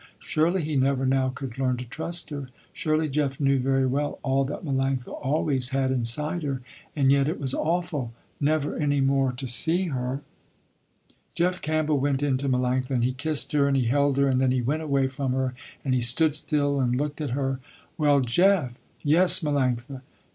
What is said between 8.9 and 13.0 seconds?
more to see her. Jeff Campbell went in to Melanctha,